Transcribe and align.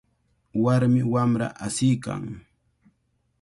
Warmi 0.63 1.01
wamra 1.13 1.47
asiykan. 1.65 2.23